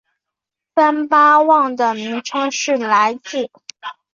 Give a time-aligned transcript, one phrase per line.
[0.73, 3.51] 三巴旺的名称是来至。